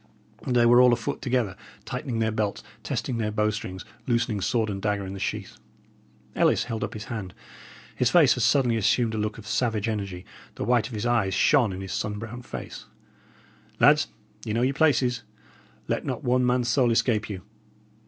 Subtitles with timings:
[0.47, 1.55] They were all afoot together,
[1.85, 5.57] tightening their belts, testing their bow strings, loosening sword and dagger in the sheath.
[6.35, 7.35] Ellis held up his hand;
[7.95, 10.25] his face had suddenly assumed a look of savage energy;
[10.55, 12.85] the white of his eyes shone in his sun brown face.
[13.79, 15.21] "Lads," he said, "ye know your places.
[15.87, 17.43] Let not one man's soul escape you.